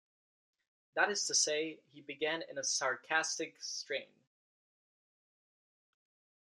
That 0.95 1.11
is 1.11 1.27
to 1.27 1.35
say, 1.35 1.77
he 1.93 2.01
began 2.01 2.41
in 2.49 2.57
a 2.57 2.63
sarcastic 2.63 3.61
strain. 3.61 4.09